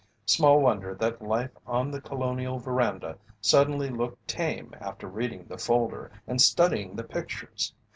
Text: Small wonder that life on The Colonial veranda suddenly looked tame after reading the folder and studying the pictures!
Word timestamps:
Small 0.25 0.61
wonder 0.63 0.95
that 0.95 1.21
life 1.21 1.51
on 1.67 1.91
The 1.91 2.01
Colonial 2.01 2.57
veranda 2.57 3.19
suddenly 3.39 3.91
looked 3.91 4.27
tame 4.27 4.73
after 4.81 5.05
reading 5.07 5.45
the 5.45 5.59
folder 5.59 6.11
and 6.25 6.41
studying 6.41 6.95
the 6.95 7.03
pictures! 7.03 7.71